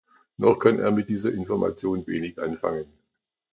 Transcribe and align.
Noch 0.37 0.57
kann 0.57 0.79
er 0.79 0.89
mit 0.89 1.09
dieser 1.09 1.31
Information 1.31 2.07
wenig 2.07 2.39
anfangen. 2.41 2.91